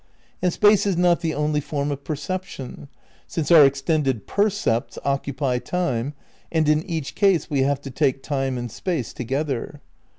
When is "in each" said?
6.67-7.13